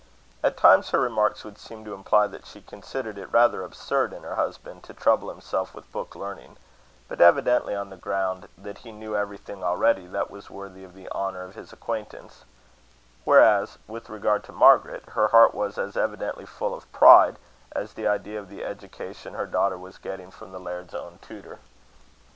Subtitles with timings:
[0.43, 4.23] At times her remarks would seem to imply that she considered it rather absurd in
[4.23, 6.57] her husband to trouble himself with book learning;
[7.07, 11.07] but evidently on the ground that he knew everything already that was worthy of the
[11.11, 12.45] honour of his acquaintance;
[13.25, 17.37] whereas, with regard to Margaret, her heart was as evidently full of pride
[17.75, 21.59] at the idea of the education her daughter was getting from the laird's own tutor.